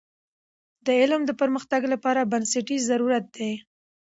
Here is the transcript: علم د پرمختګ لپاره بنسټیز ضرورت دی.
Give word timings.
علم 1.01 1.21
د 1.25 1.31
پرمختګ 1.41 1.81
لپاره 1.93 2.29
بنسټیز 2.31 2.81
ضرورت 2.91 3.25
دی. 3.37 3.51